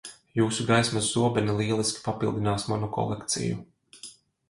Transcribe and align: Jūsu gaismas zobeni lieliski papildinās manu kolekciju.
Jūsu 0.37 0.65
gaismas 0.71 1.09
zobeni 1.17 1.55
lieliski 1.61 2.03
papildinās 2.09 2.69
manu 2.73 2.93
kolekciju. 2.99 3.65